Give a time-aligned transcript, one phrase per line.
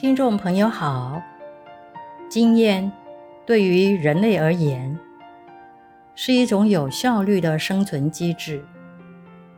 [0.00, 1.20] 听众朋友好，
[2.28, 2.92] 经验
[3.44, 4.96] 对于人类而言
[6.14, 8.64] 是一种有效率的生存机制，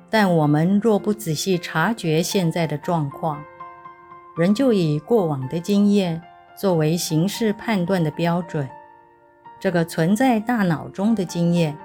[0.09, 3.45] 但我们若不仔细察觉现在的状况，
[4.35, 6.23] 仍旧以过往的经验
[6.57, 8.67] 作为行事判断的标准，
[9.61, 11.77] 这个存在大脑中的经验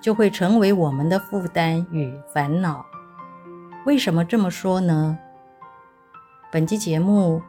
[0.00, 2.84] 就会成为我们的负担与烦恼。
[3.86, 5.16] 为什么这么说呢？
[6.50, 7.40] 本期节目，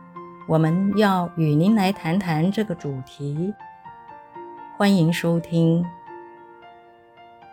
[0.48, 3.54] 我们要与您来谈谈这个主题，
[4.76, 5.86] 欢迎收听。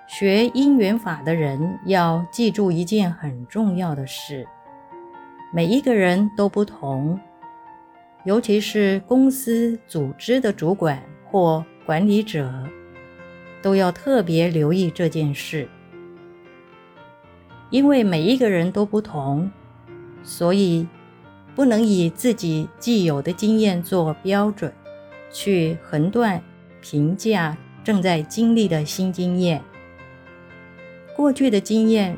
[0.07, 4.49] 学因缘法的人要记住一件很重要的事：
[5.53, 7.21] 每一个人都不同，
[8.25, 12.51] 尤其是公司组织的主管或管理者，
[13.61, 15.69] 都要特别留意这件事。
[17.69, 19.51] 因为每一个人都不同，
[20.23, 20.89] 所以，
[21.59, 24.73] 不能以自己既有的经验做标准，
[25.33, 26.41] 去横断、
[26.81, 29.61] 评价正在经历的新经验。
[31.17, 32.17] 过去的经验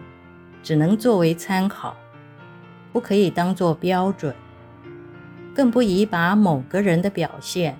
[0.62, 1.96] 只能作为参考，
[2.92, 4.34] 不可以当作标准，
[5.54, 7.78] 更不宜把某个人的表现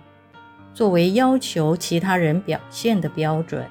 [0.73, 3.67] 作为要求其他人表现的标准。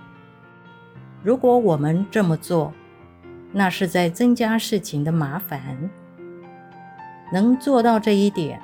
[1.24, 2.72] 如果我们这么做，
[3.52, 5.90] 那是在增加事情的麻烦。
[7.32, 8.60] 能做到这一点，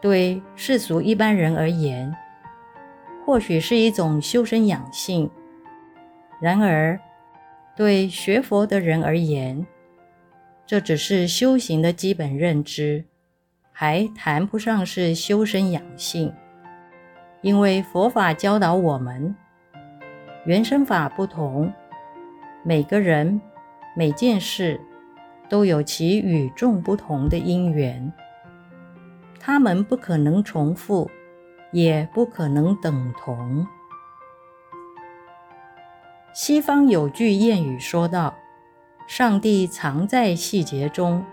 [0.00, 2.14] 对世俗一般人而言，
[3.24, 5.28] 或许是一种修身养性；
[6.40, 6.98] 然而，
[7.76, 9.66] 对学佛的人而言，
[10.66, 13.04] 这只是修行的基本认知，
[13.72, 16.32] 还谈不上是修身养性。
[17.42, 19.34] 因为佛法教导我们，
[20.44, 21.72] 缘生法不同，
[22.62, 23.40] 每个人、
[23.96, 24.80] 每件事。
[25.50, 28.12] 都有其与众不同的因缘，
[29.40, 31.10] 他们不可能重复，
[31.72, 33.66] 也不可能等同。
[36.32, 38.32] 西方有句谚语说道
[39.08, 41.24] ：“上帝藏在细节中。”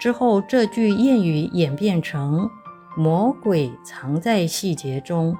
[0.00, 2.50] 之后，这句谚语演变成
[2.98, 5.36] “魔鬼藏在细节中”。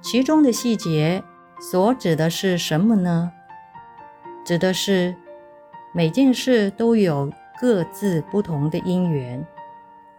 [0.00, 1.24] 其中的细节
[1.58, 3.32] 所指的是什么呢？
[4.44, 5.16] 指的是。
[5.96, 9.42] 每件事都有各自不同的因缘，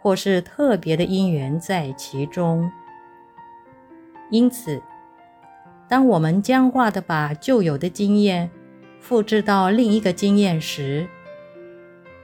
[0.02, 2.68] 或是特别的因缘在其中。
[4.32, 4.82] 因此，
[5.88, 8.50] 当我们僵化的把旧有的经验
[9.00, 11.08] 复制到另一个经验时，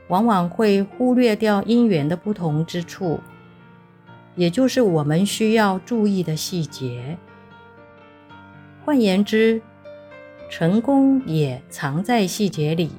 [0.07, 3.19] 往往会忽略掉因缘的不同之处，
[4.33, 7.15] 也就是我们需要注意的细节。
[8.83, 9.61] 换言之，
[10.49, 12.89] 成功也藏在细节里。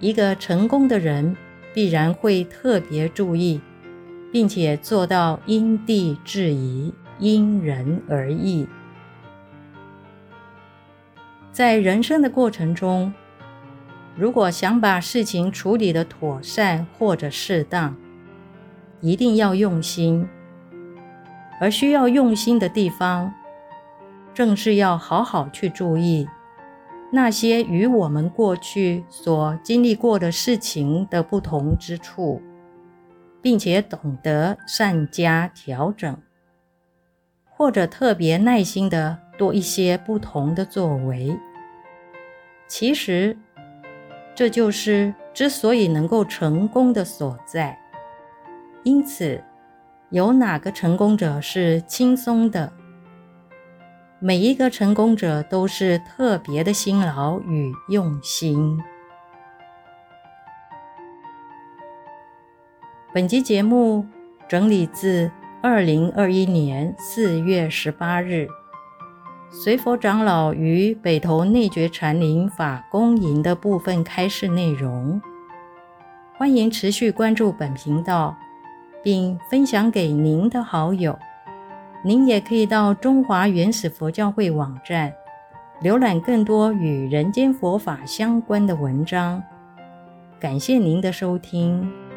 [0.00, 1.36] 一个成功的人
[1.74, 3.60] 必然会特别注意，
[4.32, 8.68] 并且做到因地制宜、因人而异。
[11.50, 13.12] 在人生的过程中，
[14.14, 17.96] 如果想把事情处理得妥善或者适当，
[19.00, 20.28] 一定要用心。
[21.60, 23.34] 而需要用心的地方，
[24.32, 26.28] 正是要好好去注意。
[27.10, 32.42] 那些与我们过去所经历过的事情的不同之处，
[33.40, 36.16] 并且懂得善加调整，
[37.50, 41.34] 或者特别耐心地多一些不同的作为。
[42.66, 43.34] 其实，
[44.34, 47.78] 这就是之所以能够成功的所在。
[48.82, 49.42] 因此，
[50.10, 52.70] 有哪个成功者是轻松的？
[54.20, 58.82] 每一个成功者都是特别的辛劳与用心。
[63.14, 64.04] 本集节目
[64.48, 65.30] 整理自
[65.62, 68.48] 二零二一年四月十八日，
[69.52, 75.22] 随佛长老于北投内觉禅林法公营的部分开示内容。
[76.36, 78.36] 欢迎持续关注本频道，
[79.00, 81.16] 并分享给您的好友。
[82.04, 85.12] 您也可以到中华原始佛教会网站，
[85.82, 89.42] 浏览更多与人间佛法相关的文章。
[90.38, 92.07] 感谢您的收听。